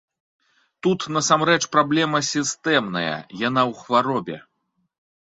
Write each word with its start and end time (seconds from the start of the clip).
Тут 0.85 1.03
насамрэч 1.17 1.59
праблема 1.75 2.21
сістэмная, 2.29 3.11
яна 3.47 3.61
ў 3.69 3.71
хваробе. 3.83 4.37